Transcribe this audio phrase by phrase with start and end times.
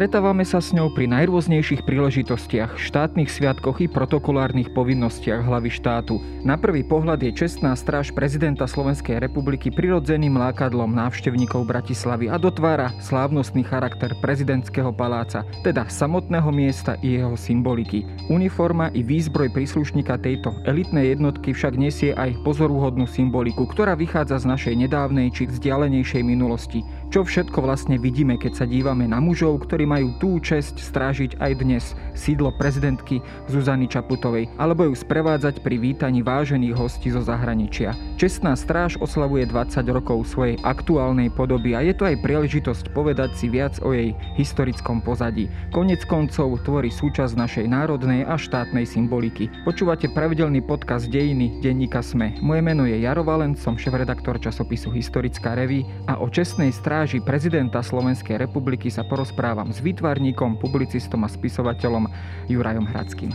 [0.00, 6.16] Stretávame sa s ňou pri najrôznejších príležitostiach, štátnych sviatkoch i protokolárnych povinnostiach hlavy štátu.
[6.40, 12.96] Na prvý pohľad je čestná stráž prezidenta Slovenskej republiky prirodzeným lákadlom návštevníkov Bratislavy a dotvára
[13.04, 18.08] slávnostný charakter prezidentského paláca, teda samotného miesta i jeho symboliky.
[18.32, 24.48] Uniforma i výzbroj príslušníka tejto elitnej jednotky však nesie aj pozorúhodnú symboliku, ktorá vychádza z
[24.48, 26.80] našej nedávnej či vzdialenejšej minulosti.
[27.12, 31.52] Čo všetko vlastne vidíme, keď sa dívame na mužov, ktorí majú tú česť strážiť aj
[31.58, 33.18] dnes sídlo prezidentky
[33.50, 37.98] Zuzany Čaputovej, alebo ju sprevádzať pri vítaní vážených hostí zo zahraničia.
[38.14, 43.48] Čestná stráž oslavuje 20 rokov svojej aktuálnej podoby a je to aj príležitosť povedať si
[43.48, 45.50] viac o jej historickom pozadí.
[45.72, 49.48] Konec koncov tvorí súčasť našej národnej a štátnej symboliky.
[49.64, 52.36] Počúvate pravidelný podcast Dejiny denníka Sme.
[52.44, 57.80] Moje meno je Jaro Valen, som šéf-redaktor časopisu Historická reví a o čestnej stráži prezidenta
[57.80, 62.06] Slovenskej republiky sa porozprávam s výtvarníkom, publicistom a spisovateľom
[62.50, 63.32] Jurajom Hradským.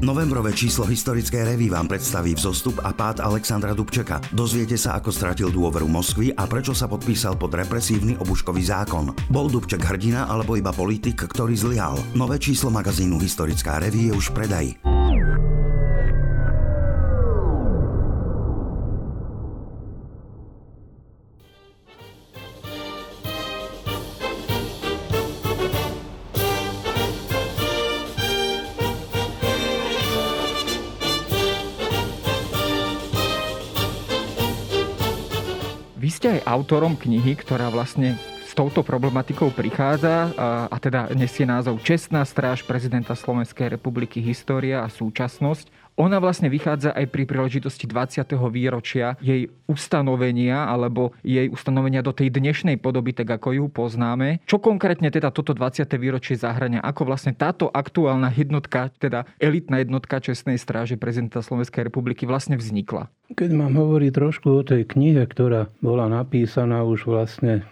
[0.00, 4.16] Novembrové číslo historické revy vám predstaví vzostup a pád Alexandra Dubčeka.
[4.32, 9.12] Dozviete sa, ako stratil dôveru Moskvy a prečo sa podpísal pod represívny obuškový zákon.
[9.28, 12.00] Bol Dubček hrdina alebo iba politik, ktorý zlyhal?
[12.16, 14.89] Nové číslo magazínu Historická revy je už v predaji.
[36.20, 38.12] Ste aj autorom knihy, ktorá vlastne
[38.44, 44.84] s touto problematikou prichádza a, a teda nesie názov Čestná stráž prezidenta Slovenskej republiky História
[44.84, 45.79] a súčasnosť.
[45.98, 48.30] Ona vlastne vychádza aj pri príležitosti 20.
[48.52, 54.42] výročia jej ustanovenia alebo jej ustanovenia do tej dnešnej podoby, tak ako ju poznáme.
[54.46, 55.86] Čo konkrétne teda toto 20.
[55.98, 56.82] výročie zahrania?
[56.82, 63.10] Ako vlastne táto aktuálna jednotka, teda elitná jednotka Čestnej stráže prezidenta Slovenskej republiky vlastne vznikla?
[63.30, 67.62] Keď mám hovoriť trošku o tej knihe, ktorá bola napísaná už vlastne,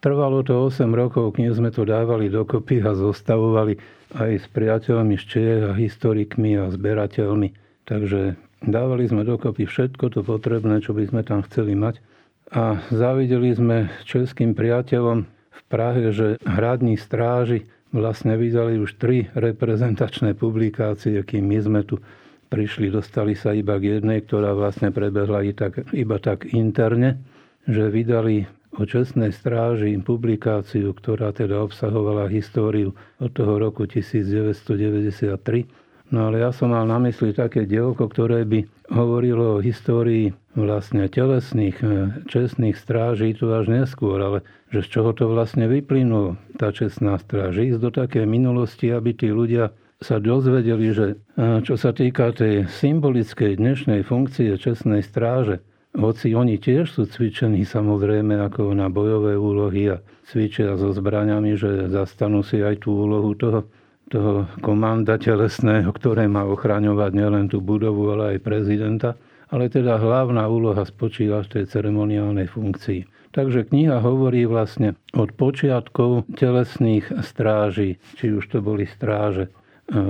[0.00, 3.76] trvalo to 8 rokov, knihu sme to dávali dokopy a zostavovali
[4.16, 8.34] aj s priateľmi z Čiech a historikmi a zberateľmi Takže
[8.66, 12.02] dávali sme dokopy všetko to potrebné, čo by sme tam chceli mať.
[12.50, 20.34] A závideli sme českým priateľom v Prahe, že hradní stráži vlastne vydali už tri reprezentačné
[20.34, 22.02] publikácie, kým my sme tu
[22.50, 27.18] prišli, dostali sa iba k jednej, ktorá vlastne prebehla i tak, iba tak interne,
[27.66, 36.30] že vydali o čestnej stráži publikáciu, ktorá teda obsahovala históriu od toho roku 1993 No
[36.30, 38.62] ale ja som mal na mysli také dielko, ktoré by
[38.94, 41.86] hovorilo o histórii vlastne telesných, e,
[42.30, 44.38] čestných stráží tu až neskôr, ale
[44.70, 47.58] že z čoho to vlastne vyplynulo, tá čestná stráž.
[47.58, 52.70] Ísť do také minulosti, aby tí ľudia sa dozvedeli, že e, čo sa týka tej
[52.70, 55.58] symbolickej dnešnej funkcie čestnej stráže,
[55.96, 61.88] hoci oni tiež sú cvičení samozrejme ako na bojové úlohy a cvičia so zbraniami, že
[61.88, 63.64] zastanú si aj tú úlohu toho
[64.06, 69.18] toho komanda telesného, ktoré má ochraňovať nielen tú budovu, ale aj prezidenta.
[69.46, 73.30] Ale teda hlavná úloha spočíva v tej ceremoniálnej funkcii.
[73.30, 79.50] Takže kniha hovorí vlastne od počiatkov telesných stráží, či už to boli stráže e,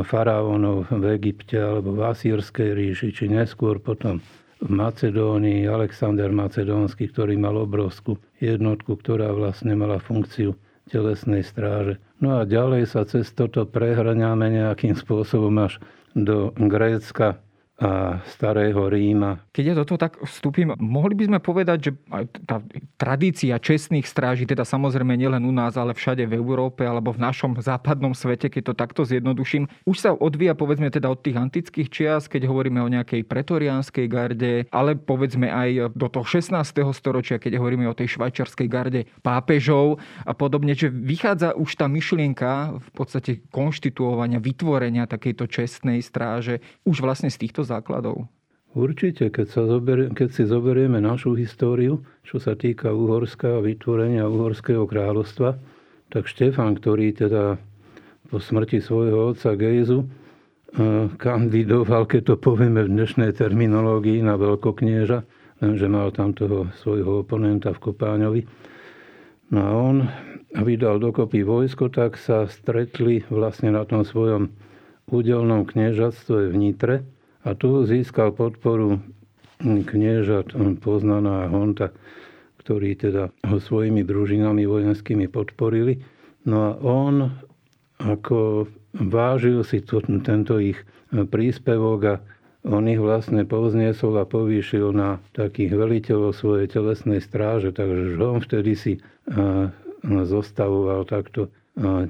[0.07, 4.25] faraónov v Egypte alebo v Asýrskej ríši, či neskôr potom
[4.61, 10.57] v Macedónii Alexander Macedónsky, ktorý mal obrovskú jednotku, ktorá vlastne mala funkciu
[10.89, 12.01] telesnej stráže.
[12.23, 15.77] No a ďalej sa cez toto prehraňame nejakým spôsobom až
[16.17, 17.37] do Grécka,
[17.77, 19.45] a starého Ríma.
[19.53, 21.91] Keď ja do toho tak vstúpim, mohli by sme povedať, že
[22.49, 22.65] tá
[22.97, 27.53] tradícia čestných stráží, teda samozrejme nielen u nás, ale všade v Európe alebo v našom
[27.61, 32.33] západnom svete, keď to takto zjednoduším, už sa odvíja povedzme teda od tých antických čias,
[32.33, 36.57] keď hovoríme o nejakej pretoriánskej garde, ale povedzme aj do toho 16.
[36.97, 42.81] storočia, keď hovoríme o tej švajčiarskej garde pápežov a podobne, že vychádza už tá myšlienka
[42.81, 48.31] v podstate konštituovania, vytvorenia takejto čestnej stráže už vlastne z týchto základov?
[48.77, 54.29] Určite, keď, sa zoberie, keď si zoberieme našu históriu, čo sa týka Uhorska a vytvorenia
[54.29, 55.57] Uhorského kráľovstva,
[56.13, 57.57] tak Štefan, ktorý teda
[58.29, 65.25] po smrti svojho otca Gejzu eh, kandidoval, keď to povieme v dnešnej terminológii, na veľkoknieža,
[65.65, 68.43] lenže mal tam toho svojho oponenta v Kopáňovi.
[69.57, 69.97] No a on
[70.53, 74.53] vydal dokopy vojsko, tak sa stretli vlastne na tom svojom
[75.09, 76.97] údelnom kniežatstve v Nitre
[77.47, 78.99] a tu získal podporu
[79.63, 80.51] kniežat
[80.83, 81.95] Poznaná Honta,
[82.59, 86.03] ktorí teda ho svojimi družinami vojenskými podporili.
[86.43, 87.31] No a on
[88.03, 88.67] ako
[88.99, 90.83] vážil si to, tento ich
[91.15, 92.15] príspevok a
[92.67, 98.75] on ich vlastne povzniesol a povýšil na takých veliteľov svojej telesnej stráže, takže on vtedy
[98.75, 98.93] si
[100.03, 101.55] zostavoval takto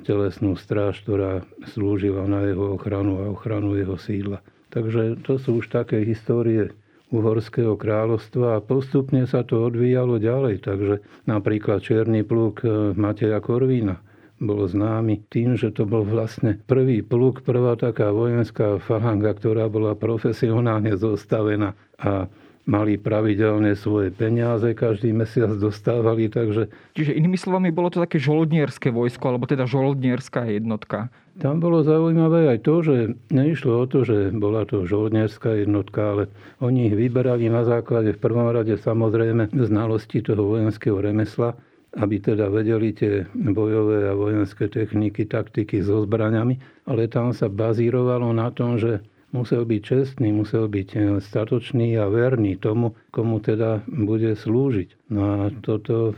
[0.08, 4.40] telesnú stráž, ktorá slúžila na jeho ochranu a ochranu jeho sídla.
[4.76, 6.68] Takže to sú už také histórie
[7.08, 10.68] Uhorského kráľovstva a postupne sa to odvíjalo ďalej.
[10.68, 10.94] Takže
[11.24, 14.04] napríklad Černý pluk e, Mateja Korvína
[14.36, 19.96] bol známy tým, že to bol vlastne prvý pluk, prvá taká vojenská falanga, ktorá bola
[19.96, 22.28] profesionálne zostavená a
[22.66, 26.66] mali pravidelne svoje peniaze, každý mesiac dostávali, takže...
[26.98, 31.08] Čiže inými slovami bolo to také žoldnierské vojsko, alebo teda žoldnierská jednotka.
[31.38, 32.94] Tam bolo zaujímavé aj to, že
[33.30, 36.22] neišlo o to, že bola to žoldnierská jednotka, ale
[36.58, 41.54] oni ich vyberali na základe v prvom rade samozrejme znalosti toho vojenského remesla,
[41.96, 46.58] aby teda vedeli tie bojové a vojenské techniky, taktiky so zbraňami,
[46.90, 49.00] ale tam sa bazírovalo na tom, že
[49.36, 55.12] musel byť čestný, musel byť eh, statočný a verný tomu, komu teda bude slúžiť.
[55.12, 56.16] No a toto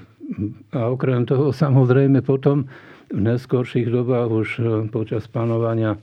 [0.76, 2.70] a okrem toho samozrejme potom
[3.08, 5.98] v neskorších dobách už eh, počas panovania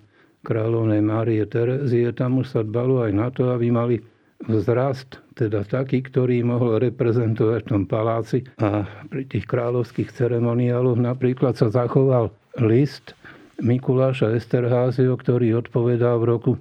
[0.46, 3.98] kráľovnej Márie Terezie tam už sa dbalo aj na to, aby mali
[4.46, 8.46] vzrast, teda taký, ktorý mohol reprezentovať v tom paláci.
[8.62, 12.30] A pri tých kráľovských ceremoniáloch napríklad sa zachoval
[12.62, 13.18] list
[13.64, 16.52] Mikuláša Esterházio, ktorý odpovedal v roku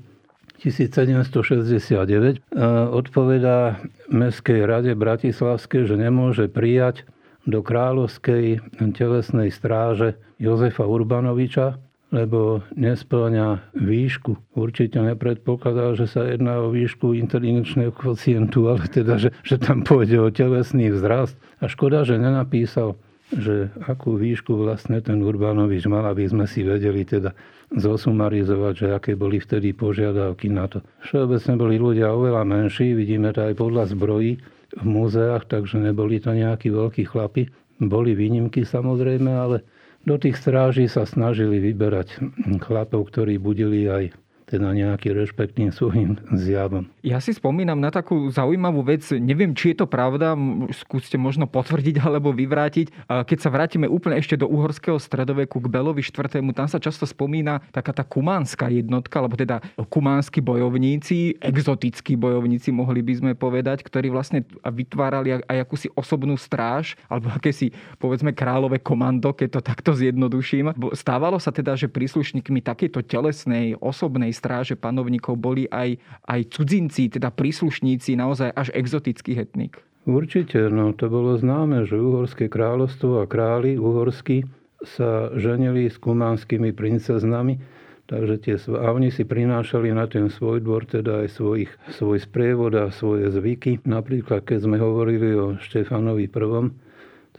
[0.63, 2.55] 1769
[2.91, 7.05] odpovedá Mestskej rade Bratislavskej, že nemôže prijať
[7.45, 8.61] do kráľovskej
[8.97, 11.77] telesnej stráže Jozefa Urbanoviča,
[12.15, 14.55] lebo nesplňa výšku.
[14.55, 20.23] Určite nepredpokladal, že sa jedná o výšku inteligenčného kvocientu, ale teda, že, že tam pôjde
[20.23, 21.35] o telesný vzrast.
[21.59, 22.95] A škoda, že nenapísal
[23.33, 27.33] že akú výšku vlastne ten Urbanovič mal, aby sme si vedeli teda
[27.73, 30.85] zosumarizovať, že aké boli vtedy požiadavky na to.
[31.09, 34.33] Všeobecne boli ľudia oveľa menší, vidíme to aj podľa zbrojí
[34.75, 37.49] v múzeách, takže neboli to nejakí veľkí chlapi.
[37.81, 39.65] Boli výnimky samozrejme, ale
[40.05, 42.21] do tých stráží sa snažili vyberať
[42.61, 44.13] chlapov, ktorí budili aj
[44.45, 46.89] teda nejaký rešpekt tým svojim zjavom.
[47.01, 50.37] Ja si spomínam na takú zaujímavú vec, neviem, či je to pravda,
[50.77, 53.09] skúste možno potvrdiť alebo vyvrátiť.
[53.09, 57.65] Keď sa vrátime úplne ešte do uhorského stredoveku k Belovi IV., tam sa často spomína
[57.73, 64.13] taká tá kumánska jednotka, alebo teda kumánsky bojovníci, exotickí bojovníci, mohli by sme povedať, ktorí
[64.13, 70.77] vlastne vytvárali aj akúsi osobnú stráž, alebo akési, povedzme, kráľové komando, keď to takto zjednoduším.
[70.93, 75.97] Stávalo sa teda, že príslušníkmi takejto telesnej, osobnej stráže panovníkov boli aj,
[76.29, 79.81] aj cudzinci, teda príslušníci naozaj až exotických etník.
[80.05, 84.45] Určite, no to bolo známe, že uhorské kráľovstvo a králi uhorskí
[84.85, 87.57] sa ženili s kumánskymi princeznami,
[88.05, 92.77] takže tie, a oni si prinášali na ten svoj dvor teda aj svojich, svoj sprievod
[92.77, 93.81] a svoje zvyky.
[93.89, 96.37] Napríklad, keď sme hovorili o Štefanovi I,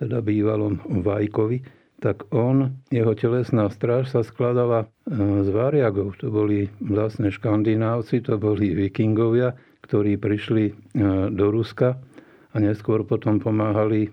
[0.01, 4.87] teda bývalom Vajkovi, tak on, jeho telesná stráž sa skladala e,
[5.41, 6.13] z variagov.
[6.21, 10.73] To boli vlastne škandinávci, to boli vikingovia, ktorí prišli e,
[11.33, 11.97] do Ruska
[12.53, 14.09] a neskôr potom pomáhali e,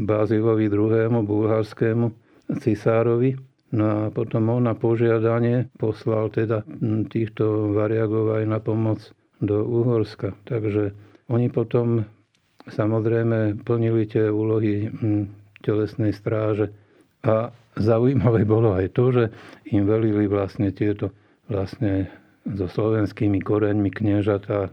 [0.00, 1.12] Bázilovi II.
[1.12, 2.08] bulharskému
[2.56, 3.36] cisárovi.
[3.76, 6.64] No a potom on na požiadanie poslal teda
[7.12, 9.04] týchto variagov aj na pomoc
[9.44, 10.32] do Uhorska.
[10.48, 10.96] Takže
[11.28, 12.08] oni potom
[12.64, 14.88] samozrejme plnili tie úlohy
[15.60, 16.72] telesnej stráže
[17.26, 19.24] a zaujímavé bolo aj to, že
[19.74, 21.12] im velili vlastne tieto
[21.50, 22.06] vlastne
[22.46, 24.70] so slovenskými koreňmi kniežatá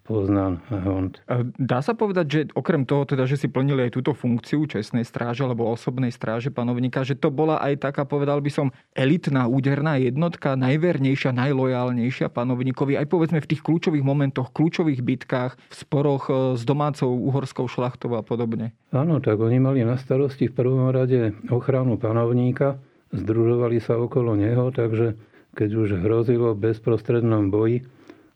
[0.00, 1.20] Poznám a Hont.
[1.60, 5.44] Dá sa povedať, že okrem toho, teda, že si plnili aj túto funkciu čestnej stráže
[5.44, 8.66] alebo osobnej stráže panovníka, že to bola aj taká, povedal by som,
[8.96, 15.74] elitná úderná jednotka, najvernejšia, najlojálnejšia panovníkovi, aj povedzme v tých kľúčových momentoch, kľúčových bitkách, v
[15.76, 18.72] sporoch e, s domácou uhorskou šlachtou a podobne.
[18.90, 22.80] Áno, tak oni mali na starosti v prvom rade ochranu panovníka,
[23.14, 25.14] združovali sa okolo neho, takže
[25.54, 27.86] keď už hrozilo v bezprostrednom boji,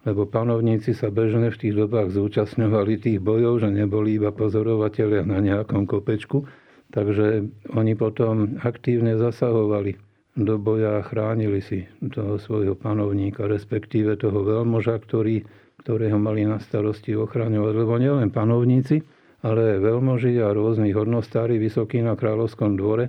[0.05, 5.41] lebo panovníci sa bežne v tých dobách zúčastňovali tých bojov, že neboli iba pozorovateľia na
[5.41, 6.45] nejakom kopečku.
[6.93, 9.97] Takže oni potom aktívne zasahovali
[10.37, 15.43] do boja a chránili si toho svojho panovníka, respektíve toho veľmoža, ktorý,
[15.83, 17.73] ktorého mali na starosti ochraňovať.
[17.73, 19.01] Lebo nielen panovníci,
[19.41, 23.09] ale veľmoži a rôzni hodnostári vysokí na kráľovskom dvore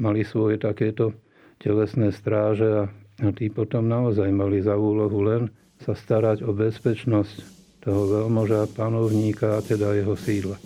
[0.00, 1.12] mali svoje takéto
[1.60, 2.88] telesné stráže
[3.20, 5.52] a tí potom naozaj mali za úlohu len
[5.84, 7.36] sa starať o bezpečnosť
[7.80, 10.60] toho veľmoža, panovníka a teda jeho sídla.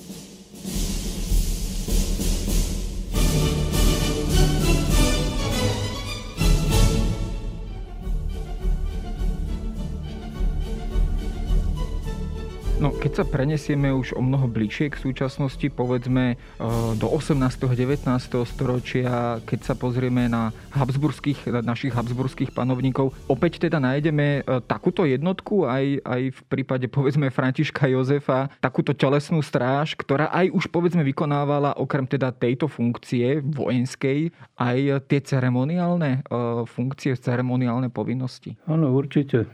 [12.84, 16.68] No, keď sa prenesieme už o mnoho bližšie k súčasnosti, povedzme e,
[17.00, 17.40] do 18.
[17.40, 18.04] 19.
[18.44, 25.64] storočia, keď sa pozrieme na habsburských, našich habsburských panovníkov, opäť teda nájdeme e, takúto jednotku
[25.64, 31.80] aj, aj v prípade povedzme Františka Jozefa, takúto telesnú stráž, ktorá aj už povedzme vykonávala
[31.80, 34.28] okrem teda tejto funkcie vojenskej
[34.60, 38.60] aj tie ceremoniálne e, funkcie, ceremoniálne povinnosti.
[38.68, 39.48] Áno, určite.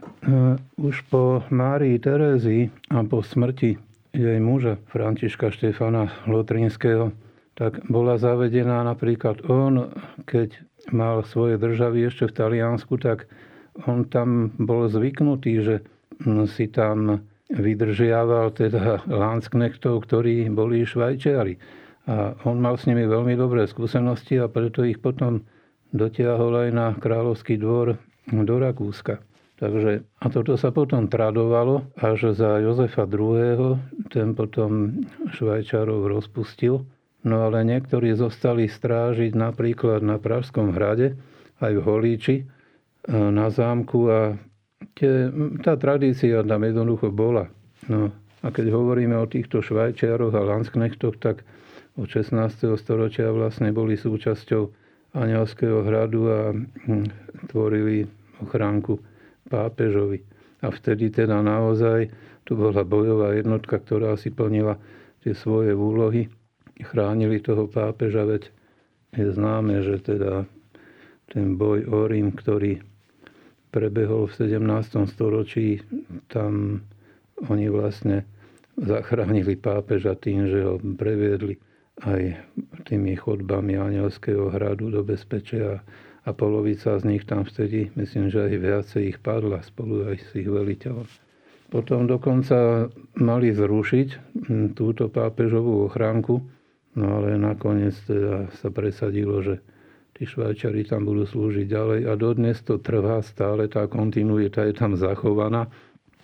[0.74, 3.78] Už po Márii Terézii a po smrti
[4.10, 7.14] jej muža Františka Štefana Lotrinského,
[7.54, 9.92] tak bola zavedená napríklad on,
[10.26, 10.56] keď
[10.90, 13.28] mal svoje državy ešte v Taliansku, tak
[13.86, 15.76] on tam bol zvyknutý, že
[16.50, 21.54] si tam vydržiaval teda Lansknechtov, ktorí boli švajčiari.
[22.08, 25.44] A on mal s nimi veľmi dobré skúsenosti a preto ich potom
[25.92, 28.00] dotiahol aj na kráľovský dvor
[28.30, 29.20] do Rakúska.
[29.60, 33.76] Takže, a toto sa potom tradovalo až za Jozefa II.
[34.08, 35.04] Ten potom
[35.36, 36.88] Švajčarov rozpustil.
[37.28, 41.20] No ale niektorí zostali strážiť napríklad na Pražskom hrade,
[41.60, 42.44] aj v Holíči, e,
[43.12, 44.20] na zámku a
[44.96, 45.28] tie,
[45.60, 47.52] tá tradícia tam jednoducho bola.
[47.92, 48.08] No,
[48.40, 51.44] a keď hovoríme o týchto Švajčiaroch a Lansknechtoch, tak
[52.00, 52.80] od 16.
[52.80, 54.72] storočia vlastne boli súčasťou
[55.20, 57.06] Anielského hradu a hm,
[57.52, 58.08] tvorili
[58.40, 58.96] ochránku
[59.50, 60.22] pápežovi.
[60.62, 62.08] A vtedy teda naozaj
[62.46, 64.78] tu bola bojová jednotka, ktorá si plnila
[65.26, 66.30] tie svoje úlohy.
[66.80, 68.48] Chránili toho pápeža, veď
[69.12, 70.48] je známe, že teda
[71.28, 72.80] ten boj o Rím, ktorý
[73.70, 75.06] prebehol v 17.
[75.06, 75.78] storočí,
[76.26, 76.82] tam
[77.46, 78.26] oni vlastne
[78.80, 81.60] zachránili pápeža tým, že ho previedli
[82.00, 82.34] aj
[82.88, 85.84] tými chodbami Anielského hradu do bezpečia
[86.24, 90.30] a polovica z nich tam vtedy, myslím, že aj viacej ich padla spolu aj s
[90.36, 91.08] ich veliteľom.
[91.70, 94.08] Potom dokonca mali zrušiť
[94.48, 96.42] hm, túto pápežovú ochránku,
[96.98, 99.62] no ale nakoniec teda sa presadilo, že
[100.18, 104.98] tí Švajčari tam budú slúžiť ďalej a dodnes to trvá stále, tá kontinuita je tam
[104.98, 105.70] zachovaná,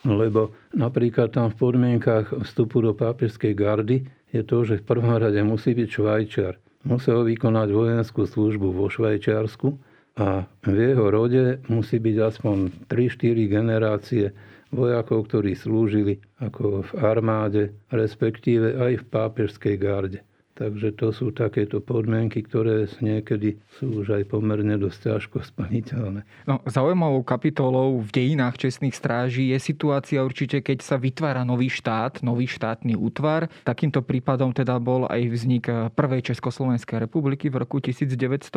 [0.05, 5.39] lebo napríklad tam v podmienkach vstupu do pápežskej gardy je to, že v prvom rade
[5.47, 6.55] musí byť Švajčiar.
[6.87, 9.79] Musel vykonať vojenskú službu vo Švajčiarsku
[10.17, 14.33] a v jeho rode musí byť aspoň 3-4 generácie
[14.73, 20.21] vojakov, ktorí slúžili ako v armáde, respektíve aj v pápežskej garde.
[20.57, 26.25] Takže to sú takéto podmienky, ktoré niekedy sú už aj pomerne dosť ťažko splniteľné.
[26.49, 32.25] No, zaujímavou kapitolou v dejinách čestných stráží je situácia určite, keď sa vytvára nový štát,
[32.25, 33.53] nový štátny útvar.
[33.69, 38.57] Takýmto prípadom teda bol aj vznik prvej Československej republiky v roku 1918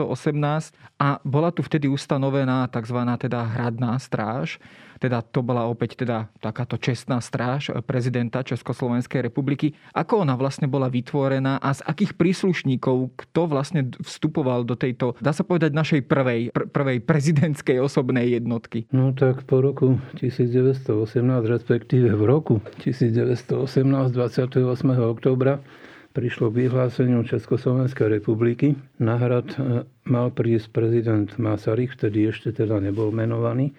[1.04, 3.00] a bola tu vtedy ustanovená tzv.
[3.20, 4.56] teda hradná stráž
[5.00, 9.74] teda to bola opäť teda takáto čestná stráž prezidenta Československej republiky.
[9.96, 15.32] Ako ona vlastne bola vytvorená a z akých príslušníkov, kto vlastne vstupoval do tejto, dá
[15.32, 18.86] sa povedať, našej prvej, pr- prvej prezidentskej osobnej jednotky?
[18.92, 20.84] No tak po roku 1918,
[21.48, 24.60] respektíve v roku 1918, 28.
[25.00, 25.64] októbra,
[26.14, 28.76] prišlo k vyhláseniu Československej republiky.
[28.98, 33.72] Na hrad e, mal prísť prezident Masaryk, vtedy ešte teda nebol menovaný.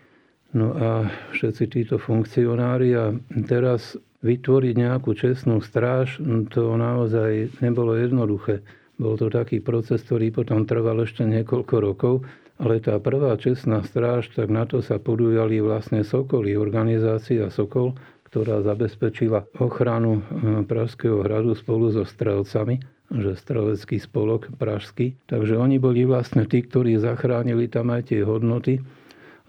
[0.50, 3.14] No a všetci títo funkcionári a
[3.46, 3.94] teraz
[4.26, 6.18] vytvoriť nejakú čestnú stráž,
[6.50, 8.60] to naozaj nebolo jednoduché.
[9.00, 12.14] Bol to taký proces, ktorý potom trval ešte niekoľko rokov,
[12.60, 17.96] ale tá prvá čestná stráž, tak na to sa podujali vlastne Sokoly, organizácia Sokol,
[18.28, 25.18] ktorá zabezpečila ochranu eh, Pražského hradu spolu so strelcami že strelecký spolok pražský.
[25.26, 28.78] Takže oni boli vlastne tí, ktorí zachránili tam aj tie hodnoty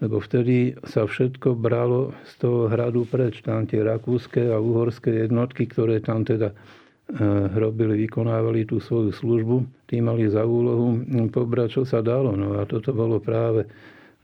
[0.02, 3.38] lebo vtedy sa všetko bralo z toho hradu preč.
[3.46, 6.54] Tam tie rakúske a uhorské jednotky, ktoré tam teda e,
[7.54, 12.34] robili, vykonávali tú svoju službu, tí mali za úlohu pobrať, čo sa dalo.
[12.34, 13.70] No a toto bolo práve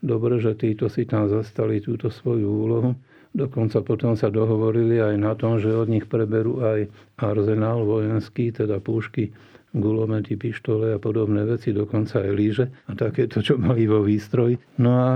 [0.03, 2.91] dobre, že títo si tam zastali túto svoju úlohu.
[3.31, 6.91] Dokonca potom sa dohovorili aj na tom, že od nich preberú aj
[7.23, 9.31] arzenál vojenský, teda púšky
[9.73, 14.57] gulomety, pištole a podobné veci, dokonca aj líže a takéto, čo mali vo výstroji.
[14.81, 15.09] No a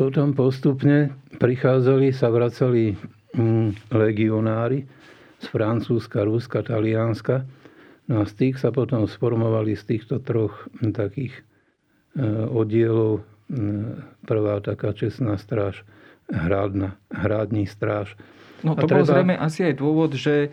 [0.00, 2.96] potom postupne prichádzali, sa vracali
[3.36, 4.88] mm, legionári
[5.38, 7.44] z Francúzska, Ruska, Talianska.
[8.08, 11.42] No a z tých sa potom sformovali z týchto troch mm, takých e,
[12.48, 13.20] oddielov
[13.52, 15.84] mm, prvá taká čestná stráž,
[16.32, 18.16] hradná, hradní stráž.
[18.64, 19.04] No to treba...
[19.04, 20.50] bol zrejme asi aj dôvod, že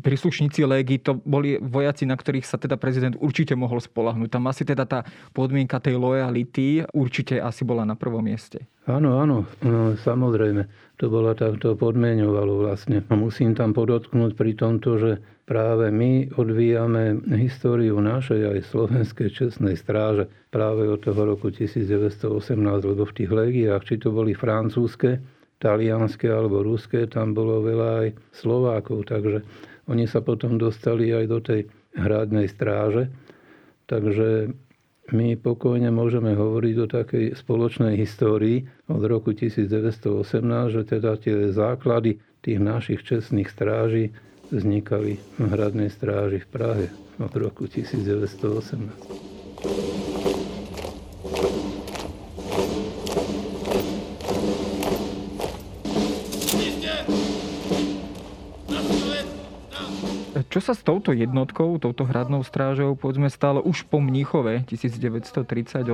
[0.00, 4.28] príslušníci légy to boli vojaci, na ktorých sa teda prezident určite mohol spolahnúť.
[4.32, 5.00] Tam asi teda tá
[5.36, 8.64] podmienka tej lojality určite asi bola na prvom mieste.
[8.88, 10.66] Áno, áno, no, samozrejme.
[10.98, 13.04] To bola takto podmienovalo vlastne.
[13.12, 15.10] Musím tam podotknúť pri tomto, že
[15.44, 23.02] práve my odvíjame históriu našej aj slovenskej čestnej stráže práve od toho roku 1918, lebo
[23.08, 25.20] v tých legiách, či to boli francúzske,
[25.60, 29.44] talianské alebo ruské, tam bolo veľa aj Slovákov, takže
[29.86, 31.60] oni sa potom dostali aj do tej
[31.94, 33.12] hradnej stráže.
[33.86, 34.54] Takže
[35.10, 42.22] my pokojne môžeme hovoriť o takej spoločnej histórii od roku 1918, že teda tie základy
[42.40, 44.14] tých našich čestných stráží
[44.54, 46.86] vznikali v hradnej stráži v Prahe
[47.18, 49.29] od roku 1918.
[60.50, 65.86] Čo sa s touto jednotkou, touto hradnou strážou, povedzme, stalo už po Mníchove 1938,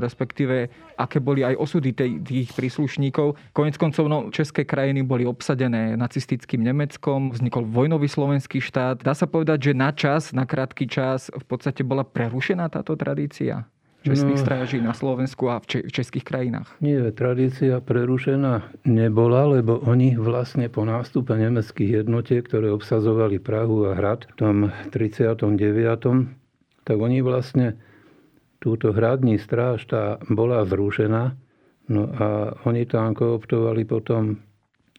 [0.00, 3.36] respektíve aké boli aj osudy tej, tých príslušníkov.
[3.52, 9.04] Konec koncov no, české krajiny boli obsadené nacistickým Nemeckom, vznikol vojnový slovenský štát.
[9.04, 13.68] Dá sa povedať, že na čas, na krátky čas v podstate bola prerušená táto tradícia?
[14.06, 16.68] Čestných no, stráží na Slovensku a v, českých krajinách?
[16.78, 23.98] Nie, tradícia prerušená nebola, lebo oni vlastne po nástupe nemeckých jednotiek, ktoré obsazovali Prahu a
[23.98, 24.56] Hrad v tom
[24.94, 25.38] 39.
[26.86, 27.78] tak oni vlastne
[28.58, 31.38] túto hradní stráž tá bola zrušená
[31.88, 32.26] no a
[32.68, 34.42] oni tam kooptovali potom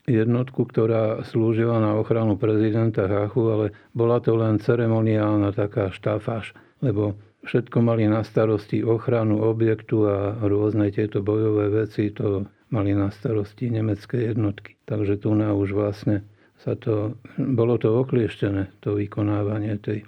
[0.09, 7.13] jednotku, ktorá slúžila na ochranu prezidenta Hachu, ale bola to len ceremoniálna taká štafáž, lebo
[7.43, 13.71] všetko mali na starosti ochranu objektu a rôzne tieto bojové veci, to mali na starosti
[13.71, 14.75] nemecké jednotky.
[14.85, 16.25] Takže tu na už vlastne
[16.59, 20.07] sa to, bolo to oklieštené, to vykonávanie tej eh,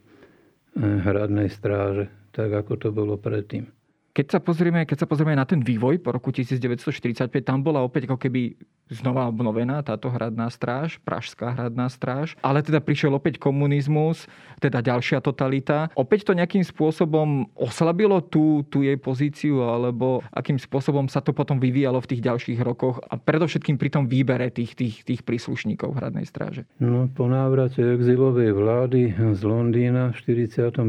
[0.79, 3.71] hradnej stráže, tak ako to bolo predtým.
[4.11, 8.11] Keď sa, pozrieme, keď sa pozrieme na ten vývoj po roku 1945, tam bola opäť
[8.11, 8.59] ako keby
[8.91, 14.27] znova obnovená táto hradná stráž, Pražská hradná stráž, ale teda prišiel opäť komunizmus,
[14.59, 15.87] teda ďalšia totalita.
[15.95, 21.57] Opäť to nejakým spôsobom oslabilo tú, tú jej pozíciu, alebo akým spôsobom sa to potom
[21.57, 26.27] vyvíjalo v tých ďalších rokoch a predovšetkým pri tom výbere tých, tých, tých príslušníkov hradnej
[26.27, 26.67] stráže.
[26.83, 30.83] No, po návrate exilovej vlády z Londýna v 45.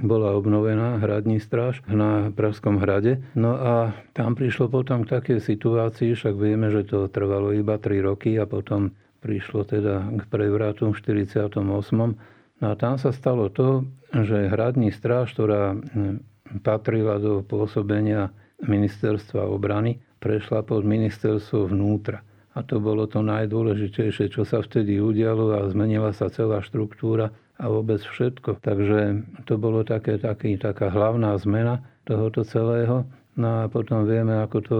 [0.00, 3.18] bola obnovená hradní stráž na Pražskom hrade.
[3.34, 7.98] No a tam prišlo potom k takej situácii, však vieme, že to trvalo iba 3
[7.98, 11.50] roky a potom prišlo teda k prevratu v 48.
[11.50, 12.14] No
[12.62, 16.22] a tam sa stalo to, že hradní stráž, ktorá hm,
[16.62, 18.30] patrila do pôsobenia
[18.62, 22.22] ministerstva obrany, prešla pod ministerstvo vnútra.
[22.54, 27.66] A to bolo to najdôležitejšie, čo sa vtedy udialo a zmenila sa celá štruktúra a
[27.66, 28.62] vôbec všetko.
[28.62, 33.04] Takže to bolo také, taký, taká hlavná zmena tohoto celého.
[33.34, 34.78] No a potom vieme, ako to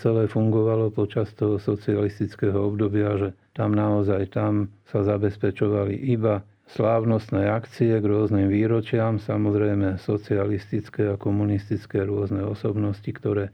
[0.00, 6.40] celé fungovalo počas toho socialistického obdobia, že tam naozaj tam sa zabezpečovali iba
[6.72, 13.52] slávnostné akcie k rôznym výročiam, samozrejme socialistické a komunistické rôzne osobnosti, ktoré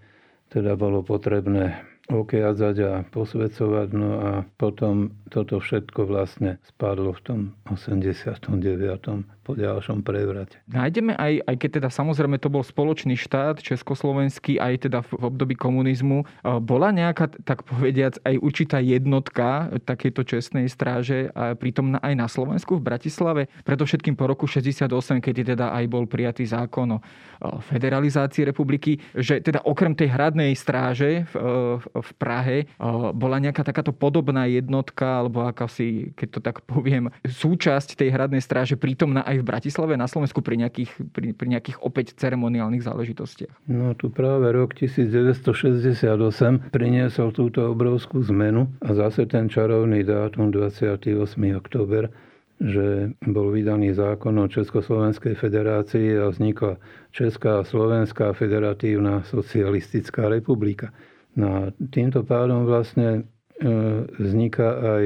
[0.55, 3.88] teda bolo potrebné okiadzať a posvedcovať.
[3.92, 10.61] No a potom toto všetko vlastne spadlo v tom 89 po ďalšom prevrate.
[10.69, 15.57] Nájdeme aj, aj keď teda samozrejme to bol spoločný štát, československý, aj teda v období
[15.57, 16.29] komunizmu,
[16.61, 22.77] bola nejaká, tak povediac, aj určitá jednotka takéto čestnej stráže a pritom aj na Slovensku,
[22.77, 29.01] v Bratislave, predovšetkým po roku 68, keď teda aj bol prijatý zákon o federalizácii republiky,
[29.17, 31.35] že teda okrem tej hradnej stráže v,
[31.81, 32.69] v Prahe
[33.17, 38.77] bola nejaká takáto podobná jednotka, alebo akási, keď to tak poviem, súčasť tej hradnej stráže
[38.77, 43.70] prítomná aj v Bratislave, na Slovensku pri nejakých, pri, pri nejakých opäť ceremoniálnych záležitostiach?
[43.70, 51.14] No tu práve rok 1968 priniesol túto obrovskú zmenu a zase ten čarovný dátum 28.
[51.55, 52.11] október
[52.59, 56.83] že bol vydaný zákon o Československej federácii a vznikla
[57.14, 60.90] Česká a Slovenská federatívna socialistická republika.
[61.38, 61.62] No a
[61.94, 63.31] týmto pádom vlastne
[63.62, 63.70] e,
[64.18, 65.05] vzniká aj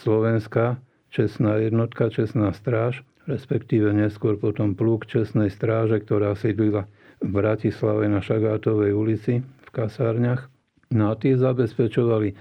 [0.00, 0.80] Slovenská
[1.12, 6.88] čestná jednotka, čestná stráž, respektíve neskôr potom plúk čestnej stráže, ktorá sídlila
[7.20, 10.48] v Bratislave na Šagátovej ulici v kasárniach.
[10.88, 12.32] No a tie zabezpečovali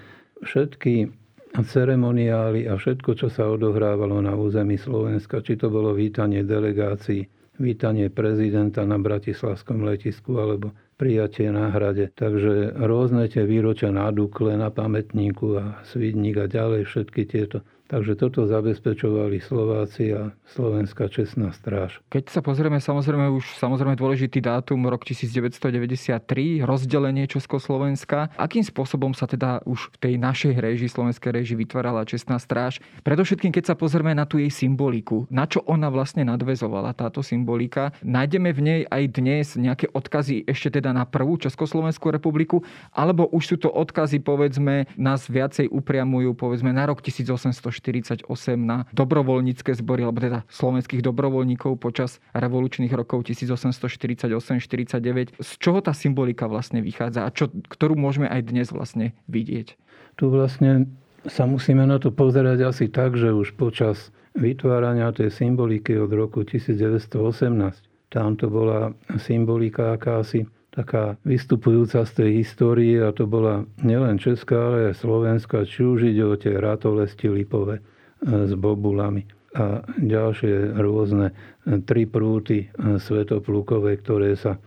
[0.48, 1.12] všetky
[1.58, 7.28] ceremoniály a všetko, čo sa odohrávalo na území Slovenska, či to bolo vítanie delegácií,
[7.60, 12.14] vítanie prezidenta na Bratislavskom letisku alebo prijatie na hrade.
[12.14, 18.20] Takže rôzne tie výročia na Dukle, na pamätníku a Svidník a ďalej všetky tieto Takže
[18.20, 22.04] toto zabezpečovali Slováci a Slovenská čestná stráž.
[22.12, 26.20] Keď sa pozrieme, samozrejme už samozrejme dôležitý dátum, rok 1993,
[26.68, 28.36] rozdelenie Československa.
[28.36, 32.84] Akým spôsobom sa teda už v tej našej režii, slovenskej režii vytvárala čestná stráž?
[33.08, 37.96] Predovšetkým, keď sa pozrieme na tú jej symboliku, na čo ona vlastne nadvezovala, táto symbolika.
[38.04, 43.56] Nájdeme v nej aj dnes nejaké odkazy ešte teda na prvú Československú republiku, alebo už
[43.56, 48.26] sú to odkazy, povedzme, nás viacej upriamujú, povedzme, na rok 1800 48
[48.58, 55.38] na dobrovoľnícke zbory, alebo teda slovenských dobrovoľníkov počas revolučných rokov 1848-49.
[55.38, 59.78] Z čoho tá symbolika vlastne vychádza a čo, ktorú môžeme aj dnes vlastne vidieť?
[60.18, 60.90] Tu vlastne
[61.30, 66.42] sa musíme na to pozerať asi tak, že už počas vytvárania tej symboliky od roku
[66.42, 74.22] 1918 tam to bola symbolika akási taká vystupujúca z tej histórie a to bola nielen
[74.22, 79.26] česká, ale aj slovenská, či už ide o tie ratolesti lipové e, s bobulami
[79.58, 84.62] a ďalšie rôzne e, tri prúty e, svetoplukové, ktoré sa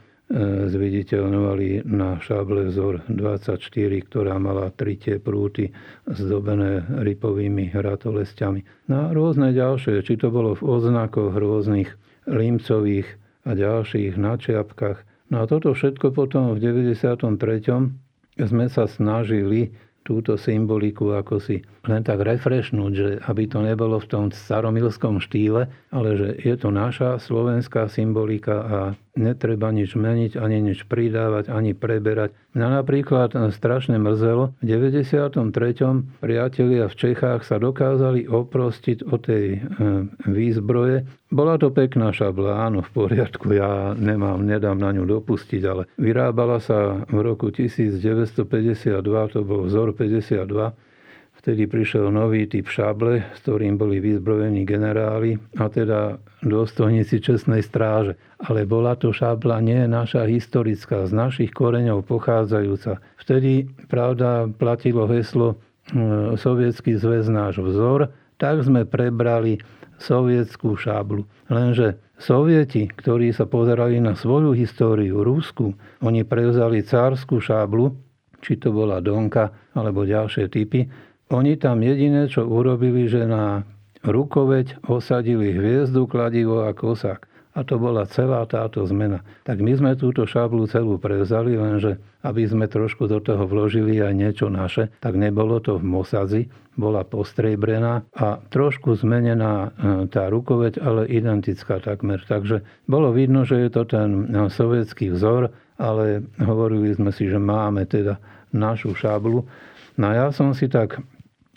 [0.70, 3.58] zviditeľňovali na šable vzor 24,
[4.06, 5.74] ktorá mala tri tie prúty
[6.06, 8.62] zdobené ripovými ratolestiami.
[8.86, 11.90] No a rôzne ďalšie, či to bolo v oznakoch rôznych
[12.30, 13.10] límcových
[13.42, 17.06] a ďalších načiapkách, No a toto všetko potom v 93.
[18.42, 19.70] sme sa snažili
[20.02, 25.70] túto symboliku ako si len tak refreshnúť, že aby to nebolo v tom staromilskom štýle,
[25.94, 28.78] ale že je to naša slovenská symbolika a
[29.20, 32.33] netreba nič meniť, ani nič pridávať, ani preberať.
[32.56, 35.37] Mňa napríklad strašne mrzelo, v 93.
[36.18, 39.59] priatelia v Čechách sa dokázali oprostiť o tej e,
[40.26, 41.06] výzbroje.
[41.30, 46.59] Bola to pekná šabla, áno, v poriadku, ja nemám, nedám na ňu dopustiť, ale vyrábala
[46.59, 48.98] sa v roku 1952,
[49.30, 50.89] to bol vzor 52,
[51.40, 58.20] Vtedy prišiel nový typ šable, s ktorým boli vyzbrojení generáli a teda dôstojníci čestnej stráže.
[58.44, 63.00] Ale bola to šabla nie naša historická, z našich koreňov pochádzajúca.
[63.16, 69.64] Vtedy, pravda, platilo heslo e, Sovietský zväz náš vzor, tak sme prebrali
[69.96, 71.24] sovietskú šablu.
[71.48, 75.72] Lenže Sovieti, ktorí sa pozerali na svoju históriu, Rusku,
[76.05, 77.96] oni prevzali cárskú šablu,
[78.44, 80.85] či to bola Donka alebo ďalšie typy,
[81.30, 83.62] oni tam jediné, čo urobili, že na
[84.02, 87.30] rukoveď osadili hviezdu, kladivo a kosák.
[87.50, 89.26] A to bola celá táto zmena.
[89.42, 94.14] Tak my sme túto šablu celú prevzali, lenže aby sme trošku do toho vložili aj
[94.14, 96.42] niečo naše, tak nebolo to v Mosadzi,
[96.78, 99.68] bola postrejbrená a trošku zmenená e,
[100.06, 102.22] tá rukoveď, ale identická takmer.
[102.22, 107.42] Takže bolo vidno, že je to ten e, sovietský vzor, ale hovorili sme si, že
[107.42, 108.22] máme teda
[108.54, 109.42] našu šablu.
[109.98, 111.02] No ja som si tak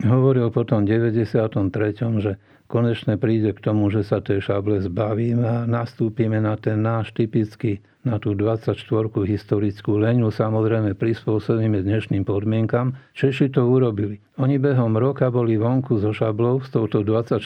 [0.02, 5.58] hovoril potom v 93., že konečne príde k tomu, že sa tej šable zbavíme a
[5.70, 8.76] nastúpime na ten náš typický, na tú 24
[9.24, 13.00] historickú leňu, samozrejme prispôsobíme dnešným podmienkam.
[13.14, 14.20] Češi to urobili.
[14.42, 17.40] Oni behom roka boli vonku so šablou, s touto 24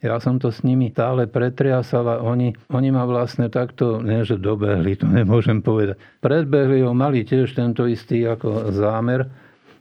[0.00, 2.24] Ja som to s nimi stále pretriasala.
[2.24, 6.00] Oni, oni ma vlastne takto, nie že dobehli, to nemôžem povedať.
[6.24, 9.28] Predbehli ho, mali tiež tento istý ako zámer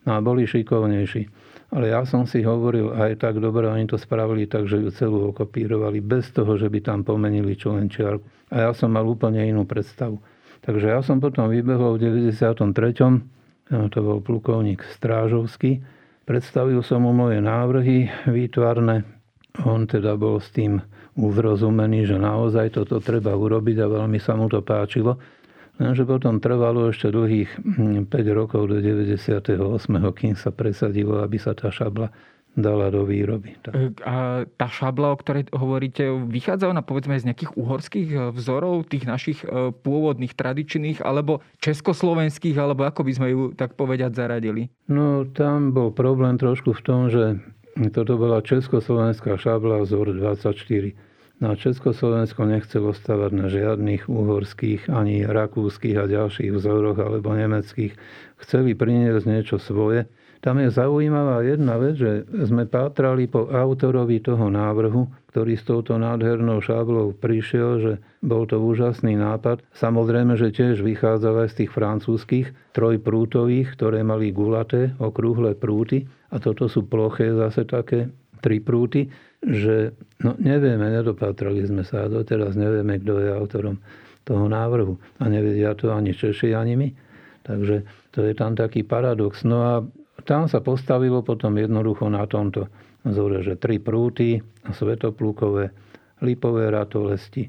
[0.06, 1.45] a boli šikovnejší.
[1.74, 5.34] Ale ja som si hovoril, aj tak dobre, oni to spravili tak, že ju celú
[5.34, 8.24] okopírovali, bez toho, že by tam pomenili čo len čiarku.
[8.54, 10.22] A ja som mal úplne inú predstavu.
[10.62, 12.62] Takže ja som potom vybehol v 93.
[13.70, 15.82] To bol plukovník Strážovský.
[16.26, 19.06] Predstavil som mu moje návrhy výtvarné.
[19.66, 20.82] On teda bol s tým
[21.18, 25.18] uzrozumený, že naozaj toto treba urobiť a veľmi sa mu to páčilo.
[25.76, 27.52] Lenže potom trvalo ešte dlhých
[28.08, 29.60] 5 hm, rokov do 98.
[30.16, 32.12] kým sa presadilo, aby sa tá šabla
[32.56, 33.60] dala do výroby.
[33.60, 33.74] Tak.
[33.76, 38.88] E, a tá šabla, o ktorej hovoríte, vychádza ona povedzme z nejakých uhorských e, vzorov,
[38.88, 44.72] tých našich e, pôvodných, tradičných, alebo československých, alebo ako by sme ju tak povedať zaradili?
[44.88, 47.44] No tam bol problém trošku v tom, že
[47.92, 50.96] toto bola československá šabla vzor 24
[51.44, 57.92] No a Československo nechcelo stavať na žiadnych uhorských, ani rakúskych a ďalších vzoroch alebo nemeckých.
[58.40, 60.08] Chceli priniesť niečo svoje.
[60.40, 65.98] Tam je zaujímavá jedna vec, že sme pátrali po autorovi toho návrhu, ktorý s touto
[65.98, 69.66] nádhernou šáblou prišiel, že bol to úžasný nápad.
[69.74, 76.06] Samozrejme, že tiež vychádzal aj z tých francúzskych trojprútových, ktoré mali gulaté, okrúhle prúty.
[76.30, 78.14] A toto sú ploché zase také
[78.46, 79.10] tri prúty
[79.46, 79.94] že
[80.26, 83.78] no, nevieme, nedopatrali sme sa a doteraz nevieme, kto je autorom.
[84.26, 84.98] toho návrhu.
[85.22, 86.90] A nevedia to ani Češi, ani my.
[87.46, 89.46] Takže to je tam taký paradox.
[89.46, 89.74] No a
[90.26, 92.66] tam sa postavilo potom jednoducho na tomto
[93.06, 95.70] vzore, že tri prúty, svetoplúkové,
[96.26, 97.46] lipové ratolesti,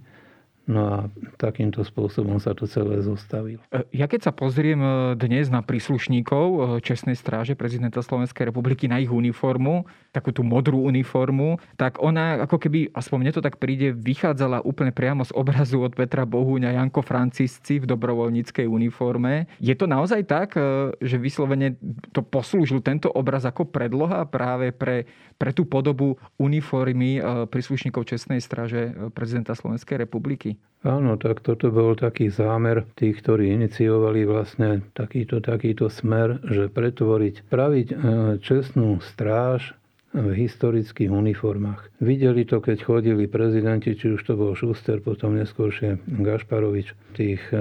[0.67, 0.99] No a
[1.39, 3.63] takýmto spôsobom sa to celé zostavilo.
[3.71, 8.91] E, ja keď sa pozriem e, dnes na príslušníkov e, Čestnej stráže prezidenta Slovenskej republiky
[8.91, 13.63] na ich uniformu, takú tú modrú uniformu, tak ona ako keby, aspoň mne to tak
[13.63, 19.47] príde, vychádzala úplne priamo z obrazu od Petra Bohuňa Janko Francisci v dobrovoľníckej uniforme.
[19.63, 20.59] Je to naozaj tak,
[20.99, 21.79] že vyslovene
[22.11, 27.21] to poslúžil tento obraz ako predloha práve pre, pre tú podobu uniformy
[27.53, 30.56] príslušníkov Čestnej stráže prezidenta Slovenskej republiky?
[30.87, 37.43] Áno, tak toto bol taký zámer tých, ktorí iniciovali vlastne takýto, takýto smer, že pretvoriť,
[37.51, 37.95] praviť e,
[38.39, 39.75] čestnú stráž
[40.15, 41.91] v historických uniformách.
[41.99, 47.43] Videli to, keď chodili prezidenti, či už to bol Šuster, potom neskôršie Gašparovič v tých
[47.51, 47.59] e,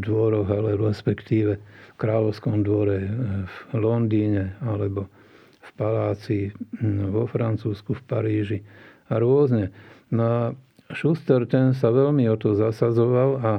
[0.00, 3.08] dvoroch, ale respektíve v kráľovskom dvore e,
[3.44, 5.12] v Londýne alebo
[5.60, 6.56] v paláci
[7.12, 8.58] vo Francúzsku, v Paríži
[9.12, 9.68] a rôzne.
[10.08, 10.40] No a
[10.94, 13.52] Schuster ten sa veľmi o to zasadzoval a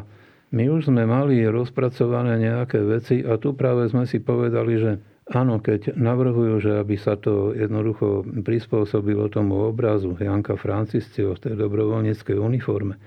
[0.51, 4.91] my už sme mali rozpracované nejaké veci a tu práve sme si povedali, že
[5.31, 11.53] áno, keď navrhujú, že aby sa to jednoducho prispôsobilo tomu obrazu Janka Francisciho v tej
[11.55, 12.99] dobrovoľníckej uniforme,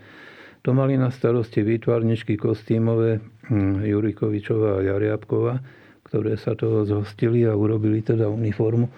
[0.64, 3.20] to mali na starosti výtvarničky kostýmové
[3.52, 5.60] hm, Jurikovičová a Jariabková,
[6.08, 8.88] ktoré sa toho zhostili a urobili teda uniformu.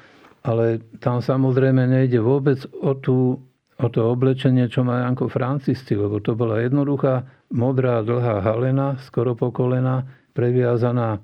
[0.46, 3.42] Ale tam samozrejme nejde vôbec o tú
[3.76, 9.36] o to oblečenie, čo má Janko Francisci, lebo to bola jednoduchá modrá dlhá halena, skoro
[9.36, 11.20] po kolena, previazaná eh,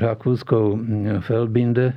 [0.00, 1.96] rakúskou hm, felbinde, eh,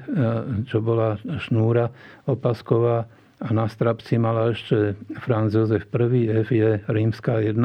[0.68, 1.88] čo bola šnúra
[2.28, 3.08] opasková
[3.42, 7.58] a na strapci mala ešte Franz Josef I, F je rímska 1.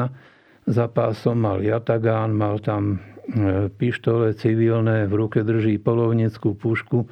[0.67, 2.97] Za pásom mal jatagán, mal tam
[3.29, 7.07] eh, pištole civilné, v ruke drží polovnickú pušku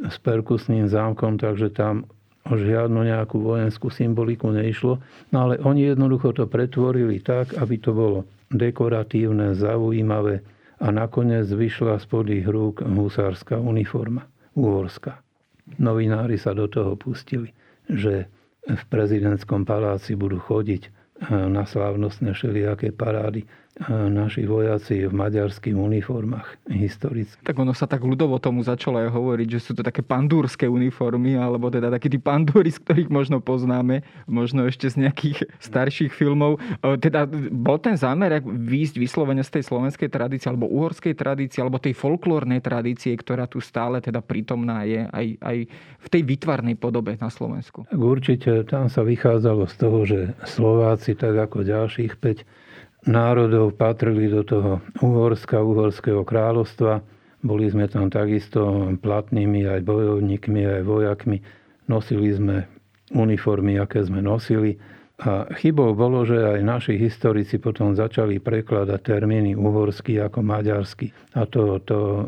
[0.00, 2.08] s perkusným zámkom, takže tam
[2.48, 4.96] o žiadnu nejakú vojenskú symboliku neišlo,
[5.32, 10.40] no ale oni jednoducho to pretvorili tak, aby to bolo dekoratívne, zaujímavé
[10.80, 14.24] a nakoniec vyšla spod ich rúk husárska uniforma,
[14.56, 15.20] uhorská.
[15.78, 17.52] Novinári sa do toho pustili,
[17.86, 18.26] že
[18.64, 20.90] v prezidentskom paláci budú chodiť eh,
[21.46, 23.44] na slávnostné všelijaké parády
[23.88, 27.40] naši vojaci v maďarských uniformách historicky.
[27.40, 31.38] Tak ono sa tak ľudovo tomu začalo aj hovoriť, že sú to také pandúrske uniformy,
[31.38, 36.60] alebo teda takí tí pandúry, z ktorých možno poznáme, možno ešte z nejakých starších filmov.
[37.00, 41.96] Teda bol ten zámer výjsť vyslovene z tej slovenskej tradície, alebo uhorskej tradície, alebo tej
[41.96, 45.56] folklórnej tradície, ktorá tu stále teda prítomná je aj, aj
[46.04, 47.88] v tej vytvarnej podobe na Slovensku.
[47.96, 52.59] Určite tam sa vychádzalo z toho, že Slováci, tak ako ďalších 5
[53.08, 57.00] národov patrili do toho Uhorska, Uhorského kráľovstva.
[57.40, 61.38] Boli sme tam takisto platnými aj bojovníkmi, aj vojakmi.
[61.88, 62.56] Nosili sme
[63.16, 64.76] uniformy, aké sme nosili.
[65.20, 71.12] A chybou bolo, že aj naši historici potom začali prekladať termíny uhorský ako maďarský.
[71.36, 72.24] A to, to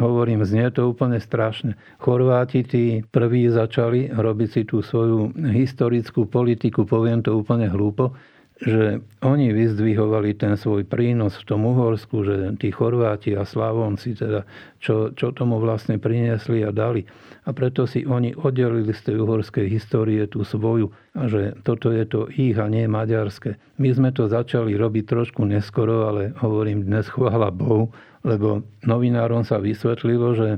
[0.00, 1.76] hovorím, znie to úplne strašne.
[2.00, 8.16] Chorváti tí prví začali robiť si tú svoju historickú politiku, poviem to úplne hlúpo,
[8.60, 14.44] že oni vyzdvihovali ten svoj prínos v tom Uhorsku, že tí Chorváti a Slavonci, teda,
[14.76, 17.08] čo, čo tomu vlastne priniesli a dali.
[17.48, 22.04] A preto si oni oddelili z tej uhorskej histórie tú svoju a že toto je
[22.04, 23.56] to ich a nie maďarské.
[23.80, 27.88] My sme to začali robiť trošku neskoro, ale hovorím dnes chvála Bohu,
[28.28, 30.48] lebo novinárom sa vysvetlilo, že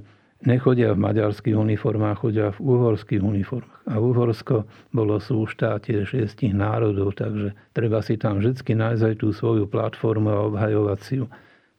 [0.46, 3.80] nechodia v maďarských uniformách, chodia v uhorských uniformách.
[3.90, 9.66] A Uhorsko bolo súštátie šiestich národov, takže treba si tam vždy nájsť aj tú svoju
[9.66, 11.26] platformu a obhajovať si ju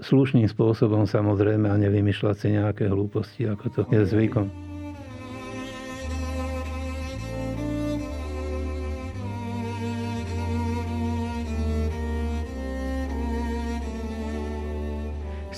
[0.04, 4.72] slušným spôsobom samozrejme a nevymýšľať si nejaké hlúposti, ako to je zvykom.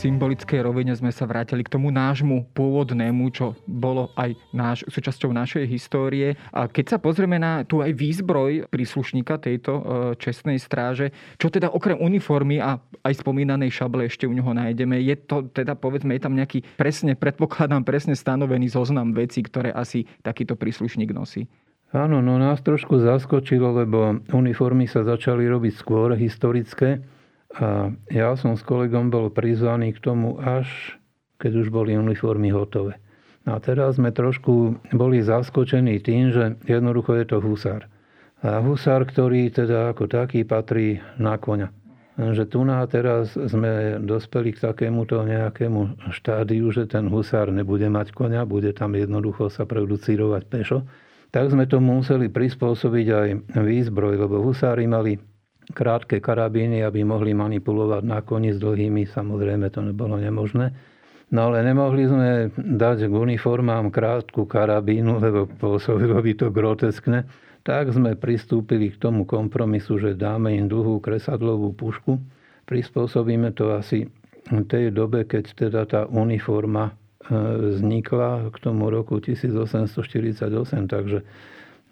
[0.05, 5.65] Symbolickej rovine sme sa vrátili k tomu nášmu pôvodnému, čo bolo aj náš, súčasťou našej
[5.65, 6.37] histórie.
[6.53, 9.83] A keď sa pozrieme na tu aj výzbroj príslušníka tejto e,
[10.21, 11.09] čestnej stráže,
[11.41, 15.73] čo teda okrem uniformy a aj spomínanej šable ešte u neho nájdeme, je to teda
[15.73, 21.49] povedzme, je tam nejaký presne, predpokladám, presne stanovený zoznam vecí, ktoré asi takýto príslušník nosí.
[21.95, 27.01] Áno, no nás trošku zaskočilo, lebo uniformy sa začali robiť skôr historické
[27.55, 30.67] a ja som s kolegom bol prizvaný k tomu až
[31.39, 32.97] keď už boli uniformy hotové.
[33.45, 37.85] A teraz sme trošku boli zaskočení tým, že jednoducho je to husár.
[38.41, 41.69] A husár, ktorý teda ako taký patrí na koňa.
[42.15, 48.15] že tu na teraz sme dospeli k takémuto nejakému štádiu, že ten husár nebude mať
[48.15, 50.87] konia, bude tam jednoducho sa producírovať pešo.
[51.35, 53.27] Tak sme to museli prispôsobiť aj
[53.59, 55.19] výzbroj, lebo husári mali
[55.73, 60.75] krátke karabíny, aby mohli manipulovať na koni s dlhými, samozrejme to nebolo nemožné.
[61.33, 67.25] No ale nemohli sme dať k uniformám krátku karabínu, lebo pôsobilo by to groteskne
[67.65, 72.21] tak sme pristúpili k tomu kompromisu, že dáme im dlhú kresadlovú pušku.
[72.69, 74.05] Prispôsobíme to asi
[74.45, 77.33] v tej dobe, keď teda tá uniforma e,
[77.73, 80.45] vznikla k tomu roku 1848,
[80.85, 81.25] takže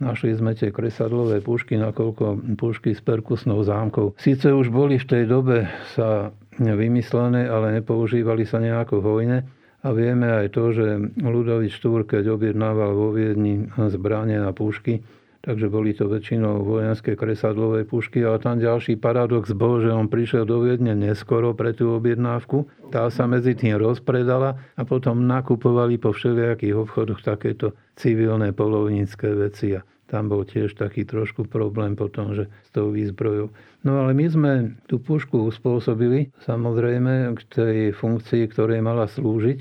[0.02, 4.18] Našli sme tie kresadlové pušky, nakoľko pušky s perkusnou zámkou.
[4.18, 9.46] Sice už boli v tej dobe sa vymyslené, ale nepoužívali sa nejako vojne.
[9.84, 10.86] A vieme aj to, že
[11.20, 15.04] Ludovič Štúr, keď objednával vo Viedni zbranie na pušky,
[15.44, 18.24] takže boli to väčšinou vojenské kresadlové pušky.
[18.24, 22.72] A tam ďalší paradox bol, že on prišiel do Viedne neskoro pre tú objednávku.
[22.96, 29.76] Tá sa medzi tým rozpredala a potom nakupovali po všelijakých obchodoch takéto civilné polovnícke veci.
[29.76, 33.52] A tam bol tiež taký trošku problém potom, že s tou výzbrojou.
[33.84, 34.52] No ale my sme
[34.88, 39.60] tú pušku uspôsobili samozrejme k tej funkcii, ktorej mala slúžiť,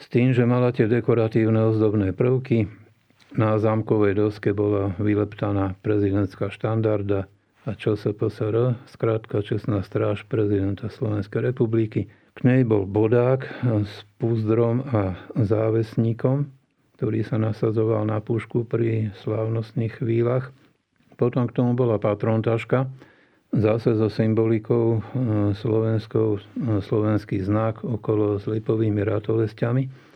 [0.00, 2.79] s tým, že mala tie dekoratívne ozdobné prvky,
[3.34, 7.30] na zámkovej doske bola vyleptaná prezidentská štandarda
[7.68, 12.08] a čo sa PSR, skrátka Čestná stráž prezidenta Slovenskej republiky.
[12.32, 13.44] K nej bol bodák
[13.84, 16.48] s púzdrom a závesníkom,
[16.96, 20.48] ktorý sa nasadzoval na pušku pri slávnostných chvíľach.
[21.20, 22.88] Potom k tomu bola patrontaška,
[23.52, 25.00] zase so symbolikou e,
[25.52, 26.40] slovenskou, e,
[26.80, 30.09] slovenský znak okolo s lipovými ratolestiami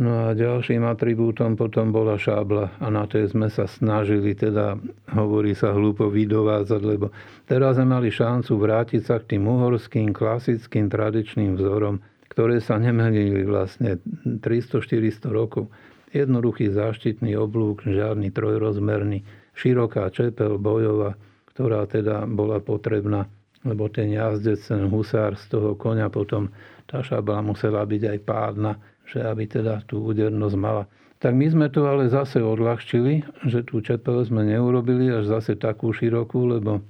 [0.00, 4.80] No a ďalším atribútom potom bola šábla a na tej sme sa snažili, teda
[5.12, 7.12] hovorí sa hlúpo vydovázať, lebo
[7.44, 12.00] teraz sme mali šancu vrátiť sa k tým uhorským, klasickým, tradičným vzorom,
[12.32, 15.68] ktoré sa nemenili vlastne 300-400 rokov.
[16.16, 19.20] Jednoduchý záštitný oblúk, žiadny trojrozmerný,
[19.52, 21.12] široká čepel bojová,
[21.52, 23.28] ktorá teda bola potrebná,
[23.68, 26.48] lebo ten jazdec, ten husár z toho konia potom,
[26.88, 28.72] tá šabla musela byť aj pádna,
[29.10, 30.86] že aby teda tú údernosť mala.
[31.20, 35.92] Tak my sme to ale zase odľahčili, že tú čepel sme neurobili až zase takú
[35.92, 36.80] širokú, lebo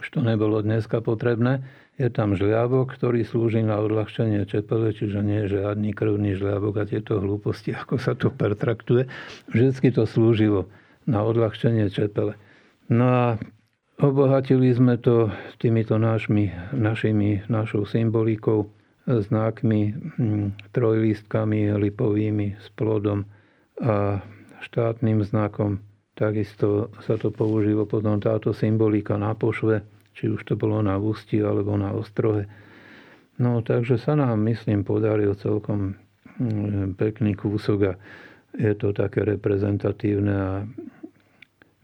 [0.00, 1.60] už to nebolo dneska potrebné.
[2.00, 6.88] Je tam žliavok, ktorý slúži na odľahčenie čepele, čiže nie je žiadny krvný žliavok a
[6.88, 9.04] tieto hlúposti, ako sa to pertraktuje.
[9.52, 10.70] Vždycky to slúžilo
[11.04, 12.40] na odľahčenie čepele.
[12.88, 13.24] No a
[14.00, 15.28] obohatili sme to
[15.60, 18.72] týmito našimi, našimi, našou symbolikou
[19.06, 19.80] znakmi,
[20.16, 23.24] hm, trojlistkami lipovými s plodom
[23.80, 24.24] a
[24.64, 25.84] štátnym znakom.
[26.14, 29.82] Takisto sa to použilo potom táto symbolika na pošve,
[30.14, 32.46] či už to bolo na ústi alebo na ostrohe.
[33.36, 35.98] No takže sa nám, myslím, podaril celkom
[36.38, 37.92] hm, pekný kúsok a
[38.54, 40.52] je to také reprezentatívne a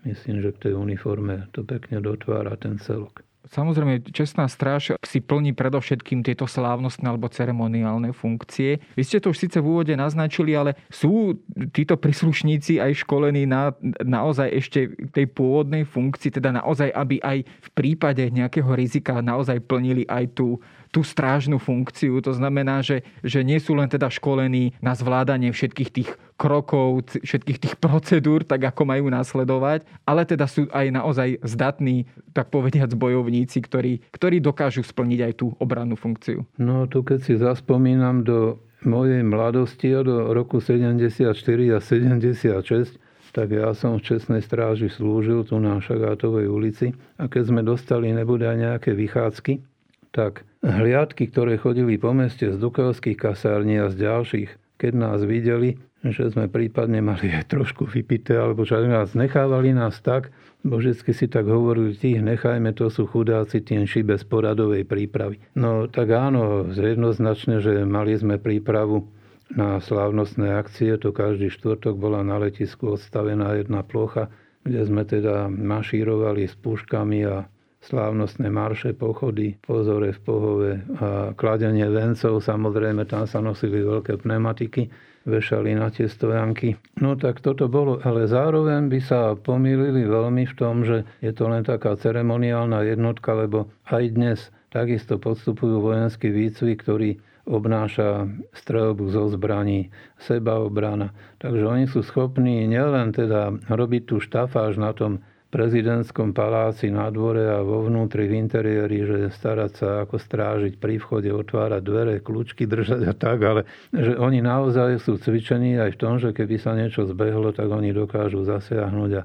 [0.07, 3.27] myslím, že k tej uniforme to pekne dotvára ten celok.
[3.51, 8.79] Samozrejme, čestná stráž si plní predovšetkým tieto slávnostné alebo ceremoniálne funkcie.
[8.95, 11.35] Vy ste to už síce v úvode naznačili, ale sú
[11.75, 13.75] títo príslušníci aj školení na
[14.07, 20.07] naozaj ešte tej pôvodnej funkcii, teda naozaj, aby aj v prípade nejakého rizika naozaj plnili
[20.07, 22.19] aj tú tú strážnu funkciu.
[22.19, 26.11] To znamená, že, že nie sú len teda školení na zvládanie všetkých tých
[26.41, 32.49] krokov, všetkých tých procedúr, tak ako majú následovať, ale teda sú aj naozaj zdatní, tak
[32.49, 36.49] povediať, bojovníci, ktorí, ktorí dokážu splniť aj tú obrannú funkciu.
[36.57, 38.57] No tu keď si zaspomínam do
[38.89, 41.37] mojej mladosti do roku 74
[41.77, 42.97] a 76,
[43.31, 48.11] tak ja som v Čestnej stráži slúžil tu na Šagátovej ulici a keď sme dostali
[48.11, 49.63] nebude aj nejaké vychádzky,
[50.11, 54.51] tak hliadky, ktoré chodili po meste z Dukovských kasární a z ďalších,
[54.83, 60.01] keď nás videli, že sme prípadne mali aj trošku vypité, alebo že nás nechávali nás
[60.01, 60.33] tak,
[60.65, 65.41] bo si tak hovorili, tých nechajme, to sú chudáci tienši bez poradovej prípravy.
[65.57, 69.09] No tak áno, jednoznačne, že mali sme prípravu
[69.53, 74.31] na slávnostné akcie, to každý štvrtok bola na letisku odstavená jedna plocha,
[74.63, 77.49] kde sme teda mašírovali s puškami a
[77.81, 80.71] slávnostné marše, pochody, pozore v pohove
[81.01, 82.45] a kladenie vencov.
[82.45, 84.93] Samozrejme, tam sa nosili veľké pneumatiky,
[85.29, 86.81] vešali na tie stojanky.
[87.01, 91.49] No tak toto bolo, ale zároveň by sa pomýlili veľmi v tom, že je to
[91.49, 94.39] len taká ceremoniálna jednotka, lebo aj dnes
[94.71, 99.91] takisto podstupujú vojenský výcvik, ktorý obnáša strelbu zo zbraní,
[100.23, 101.11] sebaobrana.
[101.43, 107.43] Takže oni sú schopní nielen teda robiť tú štafáž na tom prezidentskom paláci na dvore
[107.51, 112.71] a vo vnútri v interiéri, že starať sa ako strážiť pri vchode, otvárať dvere, kľúčky
[112.71, 116.79] držať a tak, ale že oni naozaj sú cvičení aj v tom, že keby sa
[116.79, 119.23] niečo zbehlo, tak oni dokážu zasiahnuť a,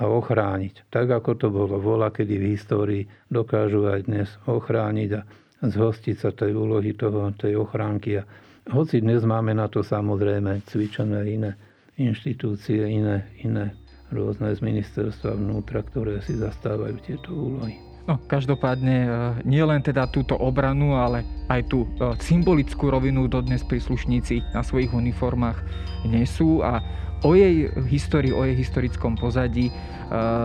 [0.00, 0.88] a ochrániť.
[0.88, 5.22] Tak ako to bolo vola, kedy v histórii dokážu aj dnes ochrániť a
[5.60, 8.16] zhostiť sa tej úlohy toho, tej ochránky.
[8.16, 8.24] A
[8.72, 11.52] hoci dnes máme na to samozrejme cvičené iné
[11.96, 13.72] inštitúcie, iné, iné
[14.14, 17.82] rôzne z ministerstva vnútra, ktoré si zastávajú tieto úlohy.
[18.06, 19.10] No, každopádne e,
[19.50, 24.94] nie len teda túto obranu, ale aj tú e, symbolickú rovinu dodnes príslušníci na svojich
[24.94, 25.58] uniformách
[26.06, 26.78] nesú a
[27.26, 29.72] o jej histórii, o jej historickom pozadí e,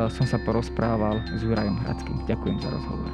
[0.09, 2.17] som sa porozprával s Jurajom Hradským.
[2.25, 3.13] Ďakujem za rozhovor.